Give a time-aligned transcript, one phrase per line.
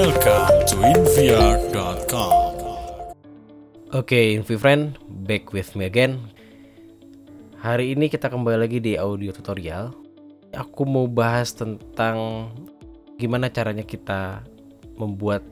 [0.00, 2.32] Welcome to invr.com.
[3.92, 4.96] Oke, Invi Friend,
[5.28, 6.24] back with me again.
[7.60, 9.92] Hari ini kita kembali lagi di audio tutorial.
[10.56, 12.48] Aku mau bahas tentang
[13.20, 14.40] gimana caranya kita
[14.96, 15.44] membuat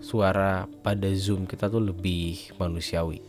[0.00, 3.20] suara pada Zoom kita tuh lebih manusiawi.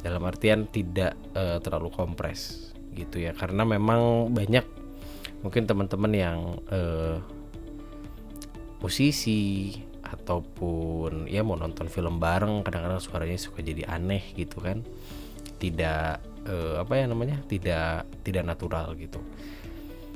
[0.00, 3.36] Dalam artian tidak eh, terlalu kompres gitu ya.
[3.36, 4.64] Karena memang banyak
[5.44, 6.38] mungkin teman-teman yang
[6.72, 7.39] eh,
[8.80, 14.82] musisi ataupun ya mau nonton film bareng kadang-kadang suaranya suka jadi aneh gitu kan.
[15.60, 16.12] Tidak
[16.48, 17.38] eh, apa ya namanya?
[17.44, 19.20] Tidak tidak natural gitu.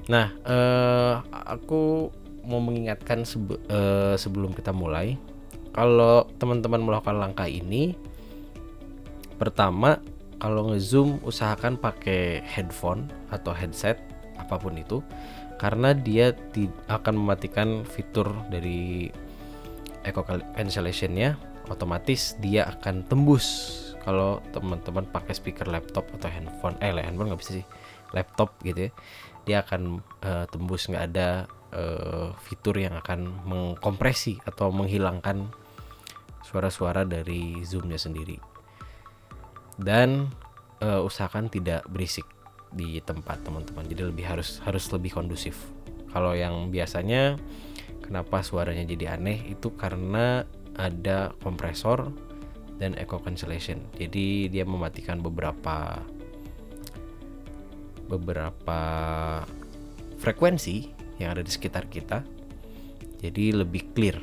[0.08, 2.10] Nah eh, aku
[2.44, 5.16] mau mengingatkan sebe- eh, sebelum kita mulai
[5.74, 7.96] kalau teman-teman melakukan langkah ini
[9.40, 9.98] pertama
[10.38, 13.98] kalau ngezoom usahakan pakai headphone atau headset
[14.38, 15.00] apa pun itu
[15.64, 16.36] karena dia
[16.92, 19.08] akan mematikan fitur dari
[20.04, 21.40] echo cancellationnya
[21.72, 23.80] otomatis dia akan tembus.
[24.04, 27.66] Kalau teman-teman pakai speaker laptop atau handphone eh handphone nggak bisa sih
[28.12, 28.90] laptop gitu ya
[29.48, 30.84] dia akan eh, tembus.
[30.92, 35.48] Nggak ada eh, fitur yang akan mengkompresi atau menghilangkan
[36.44, 38.36] suara-suara dari zoomnya sendiri.
[39.80, 40.28] Dan
[40.84, 42.28] eh, usahakan tidak berisik
[42.74, 43.86] di tempat teman-teman.
[43.86, 45.54] Jadi lebih harus harus lebih kondusif.
[46.10, 47.38] Kalau yang biasanya
[48.02, 49.54] kenapa suaranya jadi aneh?
[49.54, 50.42] Itu karena
[50.74, 52.10] ada kompresor
[52.82, 53.78] dan echo cancellation.
[53.94, 56.02] Jadi dia mematikan beberapa
[58.10, 58.80] beberapa
[60.18, 60.76] frekuensi
[61.22, 62.26] yang ada di sekitar kita.
[63.22, 64.18] Jadi lebih clear.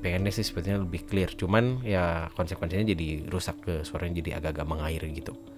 [0.00, 1.28] Pengennya sih sebetulnya lebih clear.
[1.36, 5.49] Cuman ya konsekuensinya jadi rusak ke suaranya jadi agak-agak mengair gitu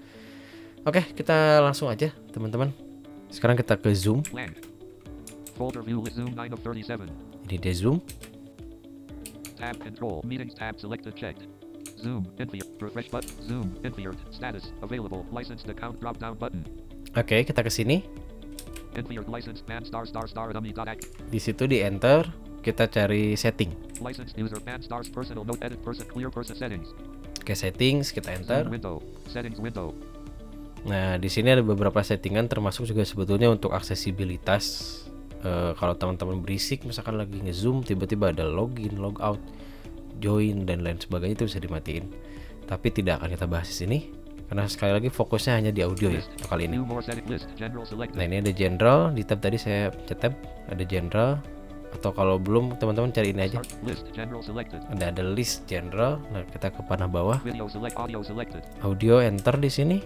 [0.83, 2.71] oke kita langsung aja teman-teman
[3.33, 4.69] sekarang kita ke zoom Blank.
[5.57, 7.07] Folder view list Zoom 9 of 37.
[7.47, 8.01] jadi dia zoom
[9.63, 10.27] Tab control.
[10.27, 11.47] Meetings tab selected checked.
[11.95, 12.27] Zoom.
[12.43, 12.67] Invert.
[12.83, 13.31] Refresh button.
[13.47, 13.79] Zoom.
[13.87, 14.19] Invert.
[14.35, 14.75] Status.
[14.83, 15.23] Available.
[15.31, 16.67] Licensed account drop down button.
[17.13, 18.03] oke kita ke sini
[21.29, 22.29] di situ di enter
[22.61, 23.73] kita cari setting
[26.13, 26.89] clear person settings.
[28.13, 28.97] kita enter Zoom window.
[29.29, 29.97] Settings window.
[30.83, 34.65] Nah, di sini ada beberapa settingan termasuk juga sebetulnya untuk aksesibilitas.
[35.43, 39.39] Eh, kalau teman-teman berisik, misalkan lagi ngezoom, tiba-tiba ada login, logout,
[40.19, 42.07] join dan lain sebagainya itu bisa dimatiin.
[42.67, 43.99] Tapi tidak akan kita bahas di sini
[44.53, 46.77] karena sekali lagi fokusnya hanya di audio ya untuk kali ini.
[48.13, 50.37] Nah, ini ada general, di tab tadi saya pencet tab,
[50.69, 51.41] ada general
[51.93, 53.65] atau kalau belum teman-teman cari ini aja.
[54.93, 56.21] Ada ada list general.
[56.37, 57.41] Nah, kita ke panah bawah,
[58.85, 59.97] audio enter di sini,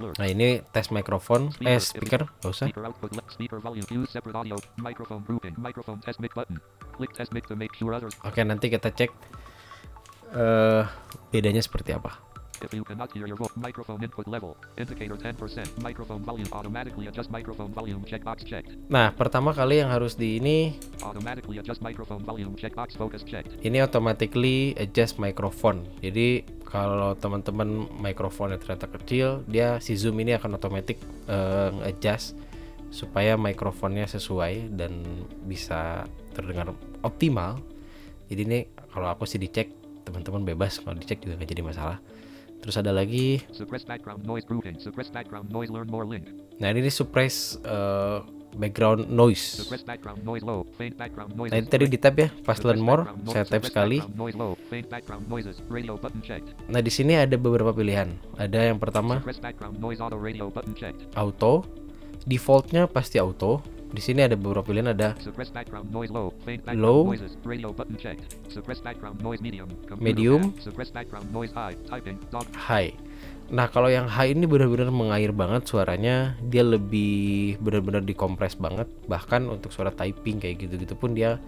[0.00, 0.16] alert.
[0.16, 2.66] Nah, ini tes mikrofon, eh speaker, nggak usah.
[8.24, 9.10] Oke nanti kita cek
[10.34, 10.84] eh
[11.30, 12.34] bedanya seperti apa.
[12.64, 15.36] if you cannot hear your voice microphone input level indicator 10%
[15.84, 18.00] microphone volume automatically adjust microphone volume.
[18.08, 18.72] Checkbox checked.
[18.88, 22.56] Nah pertama kali yang harus di ini automatically adjust microphone volume.
[22.56, 23.60] Checkbox focus checked.
[23.60, 25.84] ini automatically adjust microphone.
[26.00, 26.42] Jadi
[26.74, 30.98] kalau teman-teman mikrofonnya ternyata kecil, dia si zoom ini akan otomatis
[31.30, 32.34] eh, adjust
[32.90, 34.98] supaya mikrofonnya sesuai dan
[35.46, 36.02] bisa
[36.34, 36.74] terdengar
[37.06, 37.62] optimal.
[38.26, 38.58] Jadi ini
[38.90, 39.70] kalau aku sih dicek,
[40.02, 41.98] teman-teman bebas kalau dicek juga nggak jadi masalah.
[42.58, 46.88] Terus ada lagi suppress background noise grouping suppress background noise learn more link Nah ini
[46.88, 48.18] suppress eh,
[48.56, 49.60] background noise.
[51.50, 53.98] Nah ini tadi di tab ya, Suppress learn more, saya suppress sekali.
[56.70, 58.14] Nah di sini ada beberapa pilihan.
[58.38, 59.20] Ada yang pertama
[61.14, 61.54] auto,
[62.24, 63.60] defaultnya pasti auto.
[63.94, 65.14] Di sini ada beberapa pilihan ada
[66.74, 67.06] low.
[70.02, 70.50] Medium.
[72.58, 72.90] High.
[73.54, 78.90] Nah kalau yang high ini benar-benar mengair banget suaranya, dia lebih benar-benar dikompres banget.
[79.06, 81.38] Bahkan untuk suara typing kayak gitu-gitu pun dia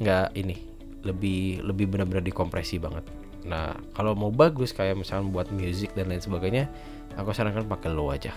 [0.00, 0.56] nggak ini
[1.04, 3.04] lebih lebih benar-benar dikompresi banget.
[3.46, 6.66] Nah kalau mau bagus kayak misalnya buat music dan lain sebagainya,
[7.14, 8.34] aku sarankan pakai low aja.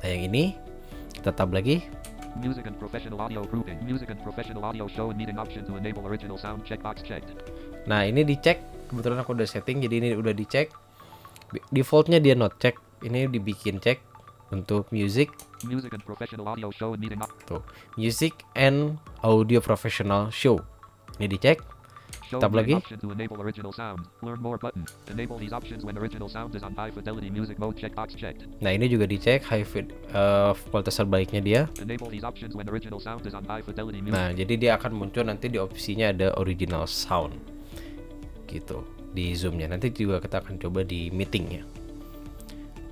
[0.00, 0.44] Nah yang ini
[1.14, 1.84] kita tab lagi.
[2.34, 3.78] Music and professional audio grouping.
[3.86, 7.30] Music and professional audio show and meeting option to enable original sound checkbox checked.
[7.86, 8.58] Nah ini dicek,
[8.90, 10.74] kebetulan aku udah setting jadi ini udah dicek.
[11.70, 12.74] Defaultnya dia not check,
[13.06, 14.14] ini dibikin cek
[14.52, 15.32] untuk music
[15.64, 17.60] Music and professional audio show and meeting tuh
[17.96, 20.60] music and audio professional show
[21.18, 21.58] ini dicek
[22.40, 22.74] Tab lagi.
[28.64, 31.60] Nah ini juga dicek high fit eh, kualitas terbaiknya dia.
[34.14, 37.36] Nah jadi dia akan muncul nanti di opsinya ada original sound
[38.48, 38.82] gitu
[39.14, 39.70] di zoomnya.
[39.70, 41.83] Nanti juga kita akan coba di meetingnya.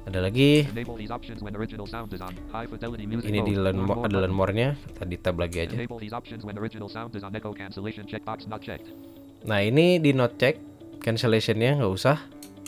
[0.02, 0.66] Ada lagi
[3.22, 4.68] ini di learn Learn mo- more ada learn more-nya.
[4.74, 5.74] Kita di tab lagi aja.
[9.42, 10.58] Nah ini di not check
[11.02, 12.18] cancellationnya nggak usah.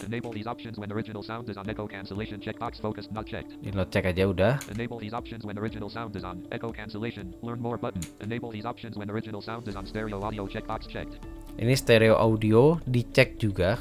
[0.03, 3.55] Enable these options when original sound is on echo cancellation checkbox focused not checked.
[3.63, 4.59] Di not check aja udah.
[4.75, 7.31] Enable these options when original sound is on echo cancellation.
[7.47, 8.03] Learn more button.
[8.19, 11.15] Enable these options when original sound is on stereo audio checkbox checked.
[11.55, 13.79] Ini stereo audio dicek juga.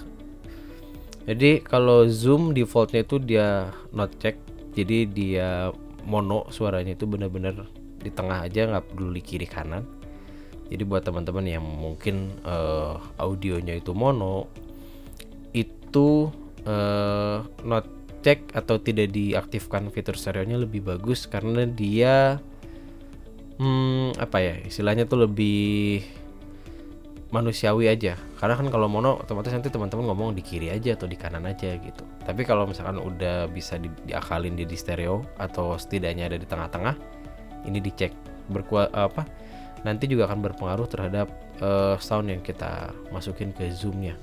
[1.23, 4.35] Jadi kalau zoom defaultnya itu dia not check.
[4.75, 5.71] Jadi dia
[6.03, 7.63] mono suaranya itu benar-benar
[8.03, 9.87] di tengah aja nggak peduli kiri kanan.
[10.67, 14.51] Jadi buat teman-teman yang mungkin eh, audionya itu mono
[15.55, 16.27] itu
[16.65, 17.85] eh, not
[18.23, 22.39] check atau tidak diaktifkan fitur stereonya lebih bagus karena dia
[23.59, 26.01] hmm, apa ya istilahnya tuh lebih
[27.33, 28.13] manusiawi aja.
[28.37, 31.73] Karena kan kalau mono otomatis nanti teman-teman ngomong di kiri aja atau di kanan aja
[31.81, 32.05] gitu.
[32.21, 36.95] Tapi kalau misalkan udah bisa di, diakalin dia di stereo atau setidaknya ada di tengah-tengah
[37.65, 38.13] ini dicek.
[38.53, 39.25] Berkua apa
[39.81, 41.27] nanti juga akan berpengaruh terhadap
[41.57, 44.13] eh, sound yang kita masukin ke zoomnya.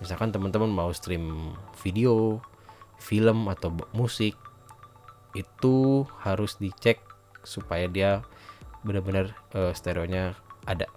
[0.00, 1.52] Misalkan teman-teman mau stream
[1.84, 2.40] video
[2.96, 4.32] film atau musik
[5.36, 7.04] itu harus dicek
[7.44, 8.24] supaya dia
[8.80, 10.32] benar-benar eh, stereonya
[10.64, 10.88] ada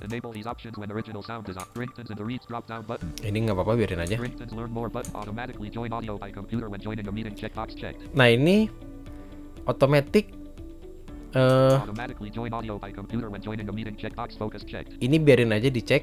[0.00, 1.68] Enable these options when original sound is on.
[1.76, 3.12] Ringtones and the reads drop down button.
[3.20, 5.12] ini nggak apa-apa biarin aja Ringtones learn more button.
[5.12, 8.00] Automatically join audio by computer when joining a meeting checkbox checked.
[8.16, 8.72] Nah ini
[9.68, 10.24] otomatis
[11.36, 11.76] eh
[14.64, 14.92] checked.
[15.04, 16.02] ini biarin aja dicek.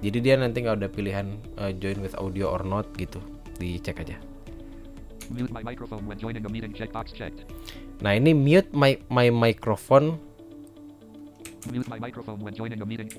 [0.00, 3.20] Jadi dia nanti nggak ada pilihan eh, join with audio or not gitu,
[3.60, 4.16] dicek aja.
[5.28, 7.44] Mute my microphone when joining a meeting checkbox checked.
[8.00, 10.16] Nah ini mute my my microphone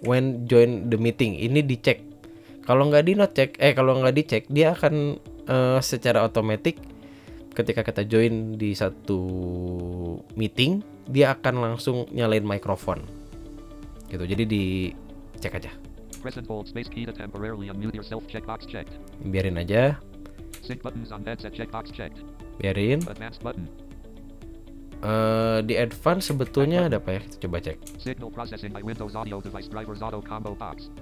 [0.05, 1.37] when join the meeting.
[1.37, 1.99] Ini dicek.
[2.61, 5.17] Kalau nggak di not check, eh kalau nggak dicek dia akan
[5.49, 6.77] eh, secara otomatis
[7.51, 9.19] ketika kita join di satu
[10.39, 10.79] meeting
[11.11, 13.03] dia akan langsung nyalain mikrofon
[14.07, 15.71] gitu jadi dicek aja
[16.21, 18.95] Press and hold space key to temporarily unmute yourself checkbox checked.
[19.25, 19.97] biarin aja
[20.61, 22.21] Sync buttons on headset checkbox checked.
[22.61, 23.65] biarin Advanced button.
[25.01, 29.41] Eh, di advance sebetulnya ada apa ya kita coba cek Signal processing by Windows Audio
[29.41, 30.93] Device Drivers Auto Combo Box.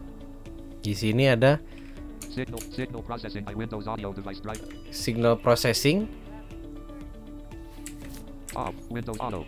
[0.79, 1.59] di sini ada
[2.31, 4.71] Signal signal processing by Windows Audio Device Driver.
[4.95, 6.07] signal processing
[8.55, 8.71] Off.
[8.87, 9.43] Windows Auto.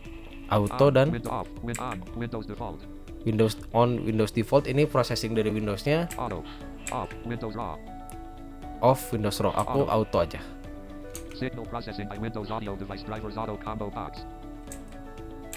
[0.52, 0.92] auto On.
[0.92, 1.48] dan Windows off.
[1.64, 1.98] Win on.
[2.20, 2.84] Windows default.
[3.24, 6.44] Windows on Windows default ini processing dari Windowsnya Auto.
[6.92, 7.08] Off.
[7.24, 7.80] Windows raw.
[8.84, 10.44] off Windows raw aku auto aja
[11.42, 14.30] Signal processing by Windows Audio Device Drivers Auto Combo Box.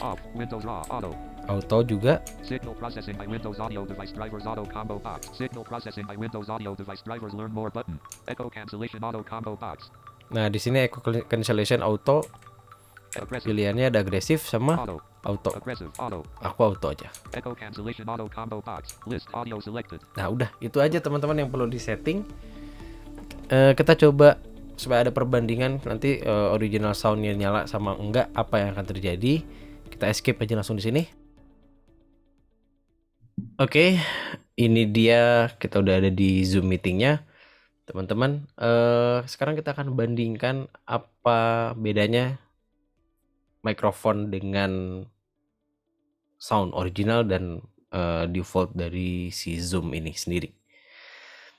[0.00, 0.16] Off.
[0.32, 0.81] Windows raw.
[0.88, 1.12] Auto.
[1.44, 5.28] auto juga Signal processing by Windows Audio Device Drivers Auto Combo Box.
[5.36, 8.00] Signal processing by Windows Audio Device Drivers Learn More button.
[8.25, 9.92] Echo cancellation auto combo box.
[10.32, 12.25] nah di sini echo cancellation auto
[13.12, 13.52] Aggressive.
[13.52, 15.04] pilihannya ada agresif sama Auto.
[15.20, 15.92] auto Aggressive.
[16.00, 16.25] Auto.
[16.40, 18.96] aku auto aja Echo cancellation auto combo box.
[19.04, 20.00] List audio selected.
[20.16, 22.25] Nah udah itu aja teman-teman yang perlu disetting.
[23.52, 24.40] Eh kita coba
[24.75, 29.35] supaya ada perbandingan nanti eh, original soundnya nyala sama enggak apa yang akan terjadi.
[29.91, 31.03] Kita escape aja langsung di sini.
[33.58, 33.98] Oke,
[34.58, 37.22] ini dia kita udah ada di Zoom meetingnya,
[37.87, 38.46] teman-teman.
[38.58, 42.39] eh sekarang kita akan bandingkan apa bedanya
[43.67, 45.03] mikrofon dengan
[46.39, 47.63] sound original dan
[47.94, 50.64] eh, default dari si Zoom ini sendiri.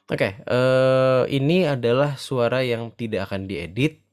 [0.06, 4.06] Oke, eh, ini adalah suara yang tidak akan diedit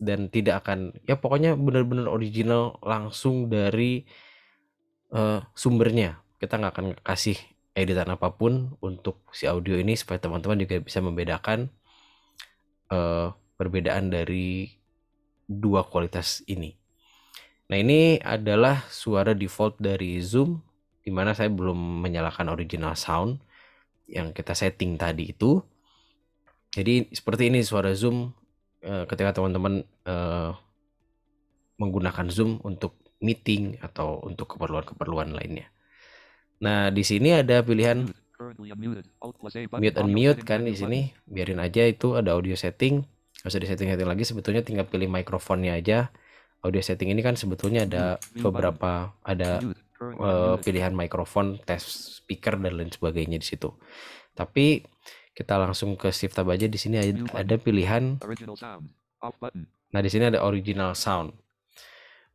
[0.00, 4.08] dan tidak akan ya pokoknya benar-benar original langsung dari
[5.12, 6.24] eh, sumbernya.
[6.40, 7.36] Kita nggak akan kasih
[7.76, 11.68] editan apa pun untuk si audio ini supaya teman-teman juga bisa membedakan
[12.88, 13.28] eh,
[13.60, 14.72] perbedaan dari
[15.44, 16.72] dua kualitas ini.
[17.68, 20.56] Nah ini adalah suara default dari Zoom
[21.04, 23.44] di mana saya belum menyalakan original sound
[24.08, 25.60] yang kita setting tadi itu.
[26.74, 28.34] Jadi seperti ini suara Zoom
[28.82, 30.50] eh, ketika teman-teman eh,
[31.78, 35.70] menggunakan Zoom untuk meeting atau untuk keperluan-keperluan lainnya.
[36.60, 38.04] Nah di sini ada pilihan
[39.78, 41.00] mute and mute kan di sini.
[41.24, 43.06] Biarin aja itu ada audio setting.
[43.40, 46.10] Nggak usah disetting setting lagi sebetulnya tinggal pilih mikrofonnya aja.
[46.64, 49.60] Audio setting ini kan sebetulnya ada beberapa ada
[50.12, 50.60] unmuted.
[50.60, 51.80] pilihan mikrofon, tes
[52.20, 53.72] speaker dan lain sebagainya di situ.
[54.36, 54.84] Tapi
[55.34, 57.00] kita langsung ke shift tab aja di sini
[57.34, 58.22] ada, pilihan.
[58.22, 58.86] Original sound.
[59.24, 59.66] Off button.
[59.90, 61.34] Nah di sini ada original sound.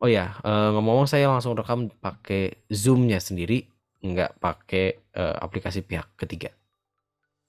[0.00, 3.68] Oh ya eh, ngomong-ngomong saya langsung rekam pakai zoomnya sendiri,
[4.00, 6.52] nggak pakai eh, aplikasi pihak ketiga.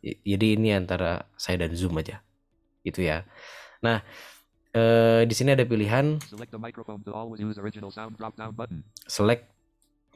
[0.02, 2.20] Jadi ini antara saya dan zoom aja,
[2.84, 3.24] gitu ya.
[3.80, 4.04] Nah
[4.76, 6.20] eh, di sini ada pilihan
[9.08, 9.51] Select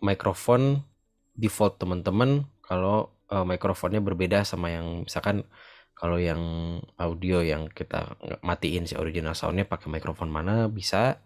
[0.05, 0.85] microphone
[1.33, 5.50] default teman-teman kalau eh, mikrofonnya berbeda sama yang misalkan
[5.95, 6.43] kalau yang
[7.00, 11.24] audio yang kita matiin si original soundnya pakai mikrofon mana bisa.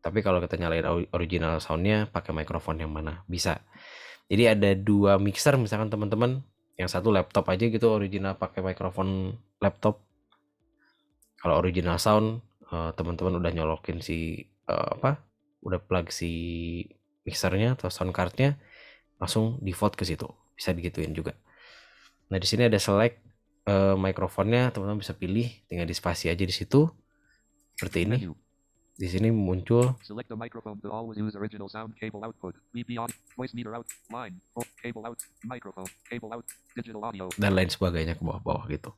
[0.00, 3.60] Tapi kalau kita nyalain original soundnya pakai mikrofon yang mana bisa.
[4.32, 6.40] Jadi ada dua mixer misalkan teman-teman
[6.80, 10.00] yang satu laptop aja gitu original pakai mikrofon laptop.
[11.36, 12.40] Kalau original sound
[12.72, 14.40] eh, teman-teman udah nyolokin si
[14.72, 15.20] eh, apa
[15.60, 16.32] udah plug si
[17.28, 18.56] mixernya atau sound cardnya
[19.20, 20.24] langsung default ke situ
[20.56, 21.36] bisa digituin juga
[22.32, 23.20] nah di sini ada select
[23.68, 26.88] eh, mikrofonnya teman-teman bisa pilih tinggal di spasi aja di situ
[27.76, 28.16] seperti ini
[28.98, 32.58] di sini muncul Select the microphone to always use original sound cable output.
[32.74, 33.06] VP on.
[33.38, 33.86] Voice meter out.
[34.10, 34.34] Line.
[34.82, 35.14] Cable out.
[35.46, 35.86] Microphone.
[36.10, 36.42] Cable out.
[36.74, 37.30] Digital audio.
[37.38, 38.90] dan lain sebagainya ke bawah-bawah gitu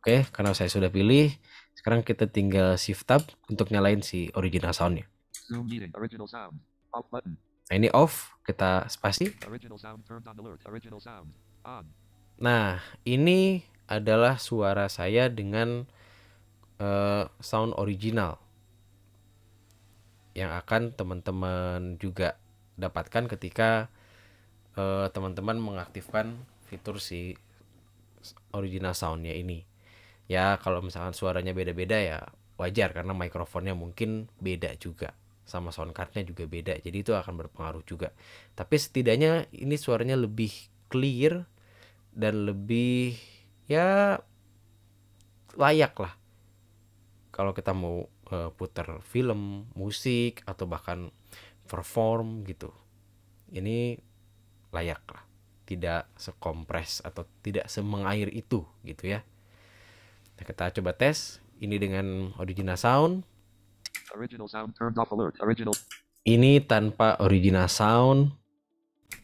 [0.00, 1.32] oke karena saya sudah pilih
[1.72, 5.08] sekarang kita tinggal shift tab untuk nyalain si original soundnya
[5.50, 5.90] Zoom meeting.
[5.98, 6.54] Original sound.
[6.94, 7.34] Off button.
[7.70, 9.30] Nah ini off kita spasi.
[12.42, 15.86] Nah, ini adalah suara saya dengan
[16.82, 18.42] eh, sound original
[20.34, 22.34] yang akan teman-teman juga
[22.74, 23.86] dapatkan ketika
[24.74, 27.38] eh, teman-teman mengaktifkan fitur si
[28.50, 29.62] original soundnya ini.
[30.26, 32.18] Ya, kalau misalkan suaranya beda-beda ya
[32.58, 35.14] wajar karena mikrofonnya mungkin beda juga
[35.50, 38.14] sama sound cardnya juga beda jadi itu akan berpengaruh juga
[38.54, 40.54] tapi setidaknya ini suaranya lebih
[40.86, 41.42] clear
[42.14, 43.18] dan lebih
[43.66, 44.18] ya
[45.58, 46.14] layak lah
[47.40, 51.08] kalau kita mau eh, putar film, musik atau bahkan
[51.64, 52.68] perform gitu.
[53.48, 53.96] Ini
[54.74, 55.24] layak lah.
[55.64, 59.24] Tidak sekompres atau tidak semengair itu gitu ya.
[60.36, 63.22] Nah, kita coba tes ini dengan original sound.
[64.14, 65.38] Original sound turned off alert.
[65.38, 65.74] Original.
[66.26, 68.34] Ini tanpa original sound.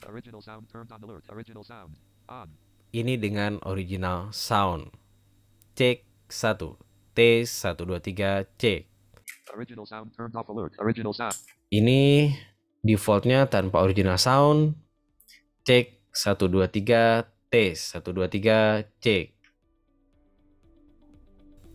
[0.06, 1.26] Original sound turned on alert.
[1.30, 1.98] Original sound.
[2.30, 2.48] On.
[2.94, 4.94] Ini dengan original sound.
[5.74, 6.78] Cek 1.
[7.16, 8.80] T 1 2 3 cek.
[9.56, 10.76] Original sound turned off alert.
[10.78, 11.34] Original sound.
[11.72, 12.30] Ini
[12.84, 14.78] defaultnya tanpa original sound.
[15.66, 19.26] Cek 1 2 3 tes 1 2 3 cek.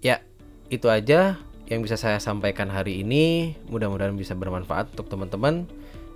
[0.01, 0.23] Ya,
[0.71, 1.37] itu aja
[1.71, 3.55] yang bisa saya sampaikan hari ini.
[3.71, 5.63] Mudah-mudahan bisa bermanfaat untuk teman-teman.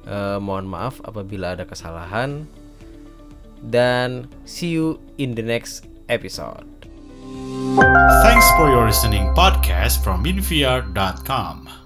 [0.04, 2.44] Eh, mohon maaf apabila ada kesalahan.
[3.64, 6.68] Dan see you in the next episode.
[8.22, 11.85] Thanks for your listening podcast from inviar.com.